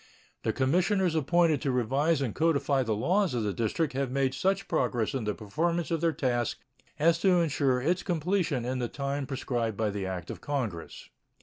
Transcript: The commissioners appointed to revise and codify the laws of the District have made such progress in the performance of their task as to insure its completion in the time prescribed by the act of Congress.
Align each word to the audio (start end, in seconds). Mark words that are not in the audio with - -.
The 0.41 0.51
commissioners 0.51 1.13
appointed 1.13 1.61
to 1.61 1.69
revise 1.69 2.23
and 2.23 2.33
codify 2.33 2.81
the 2.81 2.95
laws 2.95 3.35
of 3.35 3.43
the 3.43 3.53
District 3.53 3.93
have 3.93 4.09
made 4.09 4.33
such 4.33 4.67
progress 4.67 5.13
in 5.13 5.25
the 5.25 5.35
performance 5.35 5.91
of 5.91 6.01
their 6.01 6.11
task 6.11 6.57
as 6.97 7.19
to 7.19 7.39
insure 7.39 7.79
its 7.79 8.01
completion 8.01 8.65
in 8.65 8.79
the 8.79 8.87
time 8.89 9.27
prescribed 9.27 9.77
by 9.77 9.91
the 9.91 10.07
act 10.07 10.31
of 10.31 10.41
Congress. 10.41 11.09